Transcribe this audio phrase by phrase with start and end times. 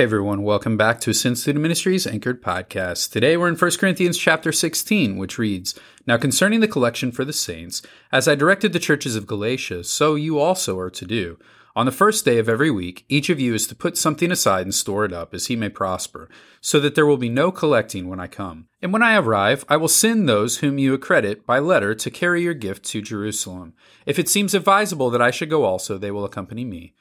[0.00, 3.12] Hey everyone, welcome back to Ascend Student Ministries Anchored Podcast.
[3.12, 7.34] Today we're in 1 Corinthians chapter 16, which reads, Now concerning the collection for the
[7.34, 11.38] saints, as I directed the churches of Galatia, so you also are to do.
[11.76, 14.62] On the first day of every week, each of you is to put something aside
[14.62, 16.30] and store it up, as he may prosper,
[16.62, 18.68] so that there will be no collecting when I come.
[18.80, 22.42] And when I arrive, I will send those whom you accredit by letter to carry
[22.42, 23.74] your gift to Jerusalem.
[24.06, 26.94] If it seems advisable that I should go also, they will accompany me.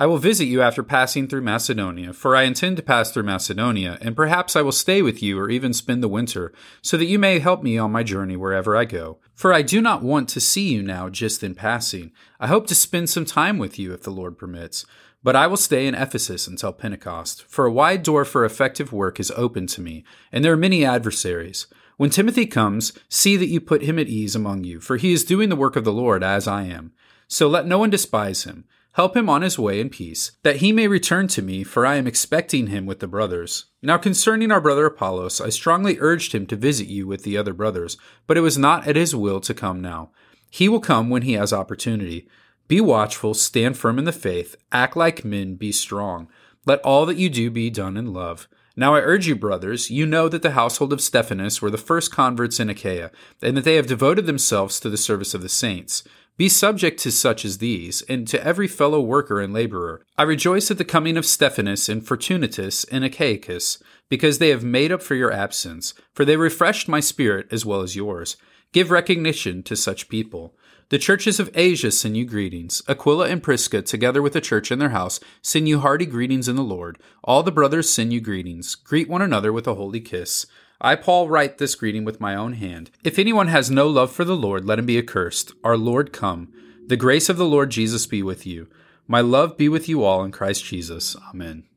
[0.00, 3.98] I will visit you after passing through Macedonia, for I intend to pass through Macedonia,
[4.00, 7.18] and perhaps I will stay with you or even spend the winter, so that you
[7.18, 9.18] may help me on my journey wherever I go.
[9.34, 12.12] For I do not want to see you now just in passing.
[12.38, 14.86] I hope to spend some time with you if the Lord permits.
[15.24, 19.18] But I will stay in Ephesus until Pentecost, for a wide door for effective work
[19.18, 21.66] is open to me, and there are many adversaries.
[21.96, 25.24] When Timothy comes, see that you put him at ease among you, for he is
[25.24, 26.92] doing the work of the Lord as I am.
[27.26, 28.64] So let no one despise him.
[28.98, 31.94] Help him on his way in peace, that he may return to me, for I
[31.94, 33.66] am expecting him with the brothers.
[33.80, 37.52] Now concerning our brother Apollos, I strongly urged him to visit you with the other
[37.52, 40.10] brothers, but it was not at his will to come now.
[40.50, 42.26] He will come when he has opportunity.
[42.66, 46.26] Be watchful, stand firm in the faith, act like men, be strong.
[46.66, 48.48] Let all that you do be done in love.
[48.74, 52.10] Now I urge you, brothers, you know that the household of Stephanas were the first
[52.10, 56.02] converts in Achaia, and that they have devoted themselves to the service of the saints.
[56.38, 60.06] Be subject to such as these, and to every fellow worker and laborer.
[60.16, 64.92] I rejoice at the coming of Stephanas and Fortunatus and Achaicus, because they have made
[64.92, 68.36] up for your absence, for they refreshed my spirit as well as yours.
[68.72, 70.54] Give recognition to such people.
[70.90, 72.82] The churches of Asia send you greetings.
[72.88, 76.54] Aquila and Prisca, together with the church in their house, send you hearty greetings in
[76.54, 76.98] the Lord.
[77.24, 78.76] All the brothers send you greetings.
[78.76, 80.46] Greet one another with a holy kiss.
[80.80, 82.90] I, Paul, write this greeting with my own hand.
[83.02, 85.52] If anyone has no love for the Lord, let him be accursed.
[85.64, 86.52] Our Lord come.
[86.86, 88.68] The grace of the Lord Jesus be with you.
[89.06, 91.16] My love be with you all in Christ Jesus.
[91.30, 91.67] Amen.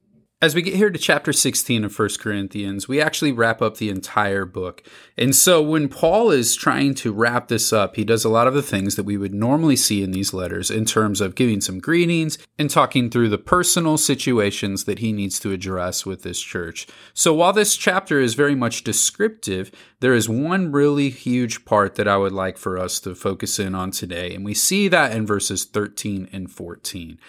[0.43, 3.91] As we get here to chapter 16 of 1 Corinthians, we actually wrap up the
[3.91, 4.81] entire book.
[5.15, 8.55] And so when Paul is trying to wrap this up, he does a lot of
[8.55, 11.77] the things that we would normally see in these letters in terms of giving some
[11.77, 16.87] greetings and talking through the personal situations that he needs to address with this church.
[17.13, 19.69] So while this chapter is very much descriptive,
[19.99, 23.75] there is one really huge part that I would like for us to focus in
[23.75, 24.33] on today.
[24.33, 27.19] And we see that in verses 13 and 14.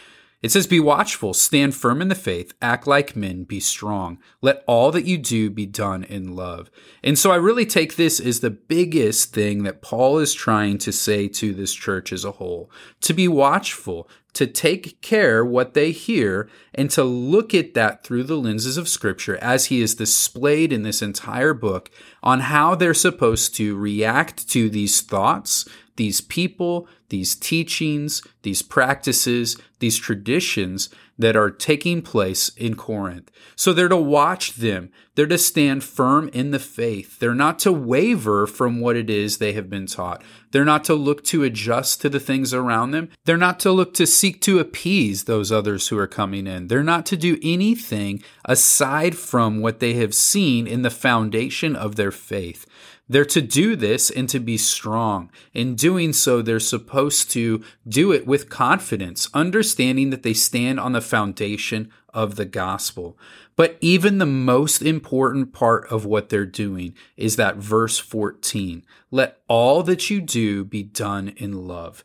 [0.43, 4.19] It says, Be watchful, stand firm in the faith, act like men, be strong.
[4.41, 6.69] Let all that you do be done in love.
[7.03, 10.93] And so I really take this as the biggest thing that Paul is trying to
[10.93, 12.71] say to this church as a whole
[13.03, 18.25] to be watchful, to take care what they hear, and to look at that through
[18.25, 21.91] the lenses of Scripture as he is displayed in this entire book
[22.23, 29.57] on how they're supposed to react to these thoughts these people, these teachings, these practices,
[29.79, 30.89] these traditions
[31.19, 33.31] that are taking place in Corinth.
[33.55, 34.91] So they're to watch them.
[35.15, 37.19] They're to stand firm in the faith.
[37.19, 40.23] They're not to waver from what it is they have been taught.
[40.51, 43.11] They're not to look to adjust to the things around them.
[43.25, 46.69] They're not to look to seek to appease those others who are coming in.
[46.69, 51.97] They're not to do anything aside from what they have seen in the foundation of
[51.97, 52.67] their faith.
[53.13, 55.31] They're to do this and to be strong.
[55.53, 60.93] In doing so, they're supposed to do it with confidence, understanding that they stand on
[60.93, 63.19] the foundation of the gospel.
[63.55, 69.41] But even the most important part of what they're doing is that verse 14 let
[69.47, 72.03] all that you do be done in love.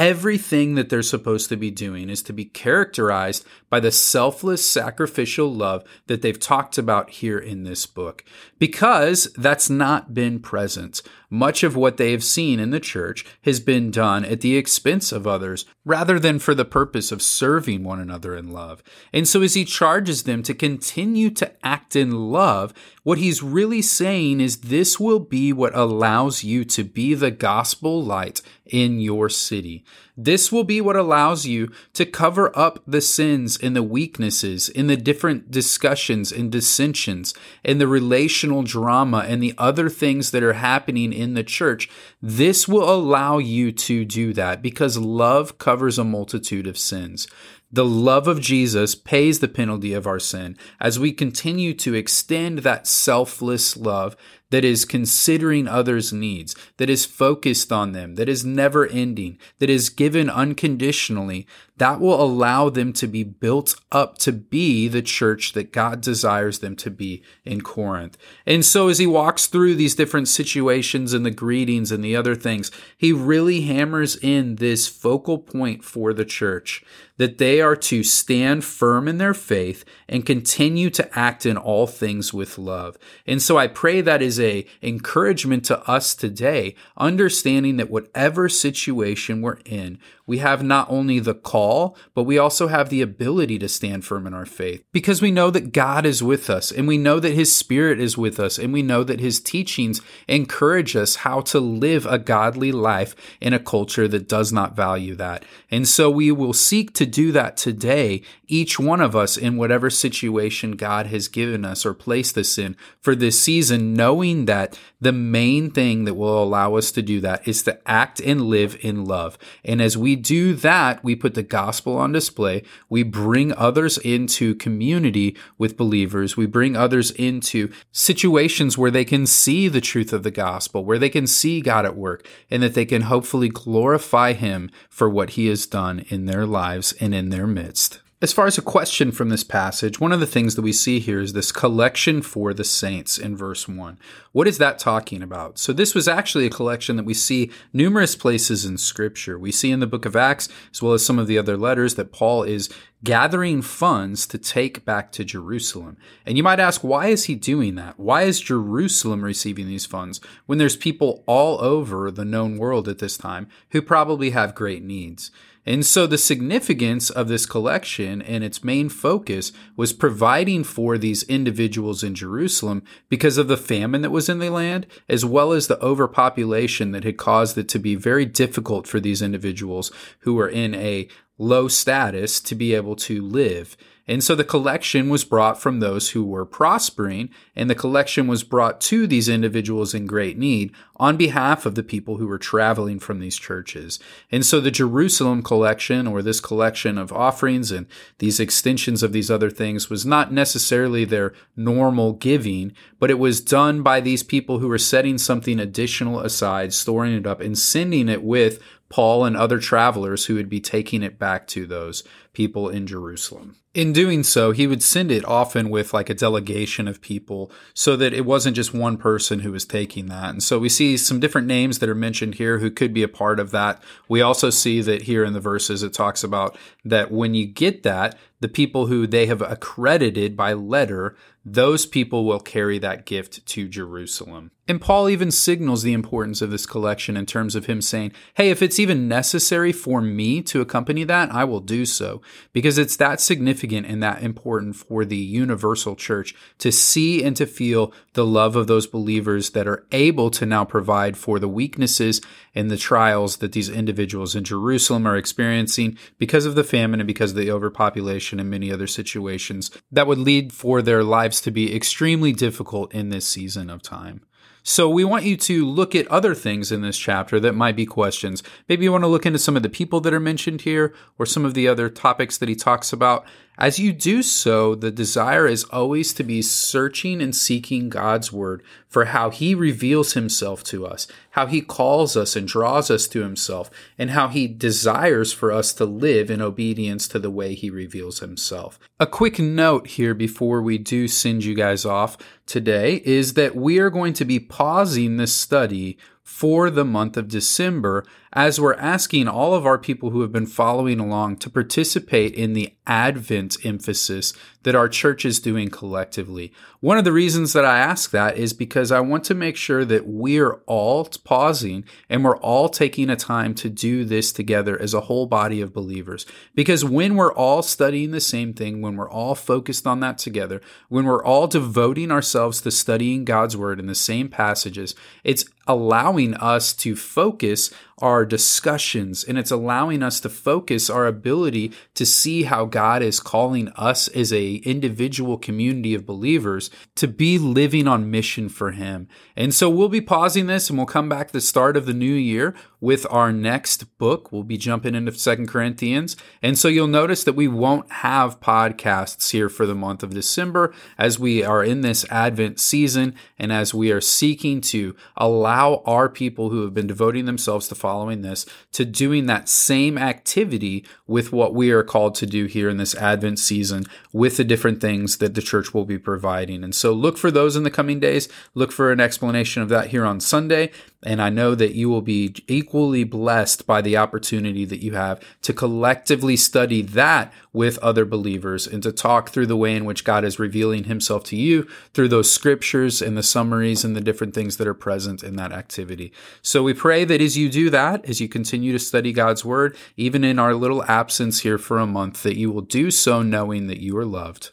[0.00, 5.52] Everything that they're supposed to be doing is to be characterized by the selfless sacrificial
[5.52, 8.24] love that they've talked about here in this book,
[8.58, 11.02] because that's not been present.
[11.28, 15.12] Much of what they have seen in the church has been done at the expense
[15.12, 18.82] of others rather than for the purpose of serving one another in love.
[19.12, 22.74] And so, as he charges them to continue to act in love,
[23.04, 28.02] what he's really saying is this will be what allows you to be the gospel
[28.02, 29.84] light in your city.
[30.16, 34.86] This will be what allows you to cover up the sins and the weaknesses in
[34.86, 37.32] the different discussions and dissensions
[37.64, 41.88] and the relational drama and the other things that are happening in the church.
[42.20, 47.26] This will allow you to do that because love covers a multitude of sins.
[47.72, 52.58] The love of Jesus pays the penalty of our sin as we continue to extend
[52.58, 54.16] that selfless love
[54.50, 59.70] that is considering others' needs, that is focused on them, that is never ending, that
[59.70, 61.46] is given unconditionally,
[61.80, 66.58] that will allow them to be built up to be the church that God desires
[66.58, 68.18] them to be in Corinth.
[68.44, 72.34] And so as he walks through these different situations and the greetings and the other
[72.34, 76.84] things, he really hammers in this focal point for the church
[77.20, 81.86] that they are to stand firm in their faith and continue to act in all
[81.86, 82.96] things with love.
[83.26, 89.42] And so I pray that is a encouragement to us today, understanding that whatever situation
[89.42, 89.98] we're in,
[90.30, 94.28] we have not only the call, but we also have the ability to stand firm
[94.28, 97.34] in our faith because we know that God is with us and we know that
[97.34, 101.58] His Spirit is with us and we know that His teachings encourage us how to
[101.58, 105.44] live a godly life in a culture that does not value that.
[105.68, 109.90] And so we will seek to do that today, each one of us in whatever
[109.90, 115.12] situation God has given us or placed us in for this season, knowing that the
[115.12, 119.04] main thing that will allow us to do that is to act and live in
[119.04, 119.38] love.
[119.64, 122.62] And as we do that, we put the gospel on display.
[122.88, 126.36] We bring others into community with believers.
[126.36, 130.98] We bring others into situations where they can see the truth of the gospel, where
[130.98, 135.30] they can see God at work, and that they can hopefully glorify Him for what
[135.30, 138.00] He has done in their lives and in their midst.
[138.22, 141.00] As far as a question from this passage, one of the things that we see
[141.00, 143.98] here is this collection for the saints in verse 1.
[144.32, 145.58] What is that talking about?
[145.58, 149.38] So, this was actually a collection that we see numerous places in Scripture.
[149.38, 151.94] We see in the book of Acts, as well as some of the other letters,
[151.94, 152.68] that Paul is
[153.02, 155.96] gathering funds to take back to Jerusalem.
[156.26, 157.98] And you might ask, why is he doing that?
[157.98, 162.98] Why is Jerusalem receiving these funds when there's people all over the known world at
[162.98, 165.30] this time who probably have great needs?
[165.70, 171.22] And so the significance of this collection and its main focus was providing for these
[171.22, 175.68] individuals in Jerusalem because of the famine that was in the land, as well as
[175.68, 180.48] the overpopulation that had caused it to be very difficult for these individuals who were
[180.48, 181.06] in a
[181.40, 183.76] low status to be able to live.
[184.06, 188.42] And so the collection was brought from those who were prospering, and the collection was
[188.42, 192.98] brought to these individuals in great need on behalf of the people who were traveling
[192.98, 194.00] from these churches.
[194.32, 197.86] And so the Jerusalem collection, or this collection of offerings and
[198.18, 203.40] these extensions of these other things, was not necessarily their normal giving, but it was
[203.40, 208.08] done by these people who were setting something additional aside, storing it up, and sending
[208.08, 208.60] it with
[208.90, 213.56] Paul and other travelers who would be taking it back to those people in Jerusalem.
[213.72, 217.94] In doing so, he would send it often with like a delegation of people so
[217.96, 220.30] that it wasn't just one person who was taking that.
[220.30, 223.08] And so we see some different names that are mentioned here who could be a
[223.08, 223.80] part of that.
[224.08, 227.84] We also see that here in the verses it talks about that when you get
[227.84, 231.14] that, the people who they have accredited by letter,
[231.44, 234.50] those people will carry that gift to Jerusalem.
[234.70, 238.50] And Paul even signals the importance of this collection in terms of him saying, Hey,
[238.50, 242.22] if it's even necessary for me to accompany that, I will do so.
[242.52, 247.46] Because it's that significant and that important for the universal church to see and to
[247.46, 252.20] feel the love of those believers that are able to now provide for the weaknesses
[252.54, 257.06] and the trials that these individuals in Jerusalem are experiencing because of the famine and
[257.08, 261.50] because of the overpopulation and many other situations that would lead for their lives to
[261.52, 264.20] be extremely difficult in this season of time.
[264.64, 267.86] So we want you to look at other things in this chapter that might be
[267.86, 268.42] questions.
[268.68, 271.26] Maybe you want to look into some of the people that are mentioned here or
[271.26, 273.24] some of the other topics that he talks about
[273.60, 278.62] as you do so, the desire is always to be searching and seeking God's word
[278.88, 283.22] for how he reveals himself to us, how he calls us and draws us to
[283.22, 287.68] himself, and how he desires for us to live in obedience to the way he
[287.68, 288.78] reveals himself.
[288.98, 292.16] A quick note here before we do send you guys off
[292.46, 297.28] today is that we are going to be pausing this study for the month of
[297.28, 302.34] December as we're asking all of our people who have been following along to participate
[302.34, 306.52] in the Advent emphasis that our church is doing collectively.
[306.80, 309.84] One of the reasons that I ask that is because I want to make sure
[309.84, 314.94] that we're all pausing and we're all taking a time to do this together as
[314.94, 316.26] a whole body of believers.
[316.54, 320.60] Because when we're all studying the same thing, when we're all focused on that together,
[320.88, 326.34] when we're all devoting ourselves to studying God's word in the same passages, it's allowing
[326.34, 332.44] us to focus our discussions and it's allowing us to focus our ability to see
[332.44, 338.10] how God is calling us as a individual community of believers to be living on
[338.10, 339.08] mission for him.
[339.36, 342.12] And so we'll be pausing this and we'll come back the start of the new
[342.12, 344.32] year with our next book.
[344.32, 346.16] We'll be jumping into Second Corinthians.
[346.42, 350.72] And so you'll notice that we won't have podcasts here for the month of December
[350.96, 356.08] as we are in this Advent season and as we are seeking to allow our
[356.08, 361.32] people who have been devoting themselves to following this to doing that same activity with
[361.32, 365.18] what we are called to do here in this Advent season with the different things
[365.18, 366.64] that the church will be providing.
[366.64, 368.28] And so look for those in the coming days.
[368.54, 370.70] Look for an explanation of that here on Sunday.
[371.02, 375.20] And I know that you will be equally blessed by the opportunity that you have
[375.42, 380.04] to collectively study that with other believers and to talk through the way in which
[380.04, 384.34] God is revealing himself to you through those scriptures and the summaries and the different
[384.34, 386.12] things that are present in that activity.
[386.42, 389.76] So we pray that as you do that, as you continue to study God's word,
[389.96, 393.68] even in our little absence here for a month, that you will do so knowing
[393.68, 394.50] that you are loved.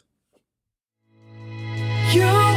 [2.10, 2.47] You